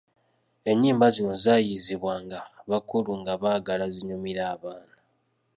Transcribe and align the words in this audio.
Ennyimba 0.71 1.05
zino 1.15 1.33
zayiyizibwanga 1.43 2.39
bakulu 2.69 3.11
nga 3.19 3.33
baagala 3.41 3.85
zinyumire 3.93 4.41
abaana. 4.53 4.95